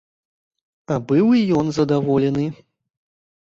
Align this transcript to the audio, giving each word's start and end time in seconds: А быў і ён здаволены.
А 0.95 0.97
быў 1.11 1.27
і 1.41 1.43
ён 1.61 1.71
здаволены. 1.79 2.51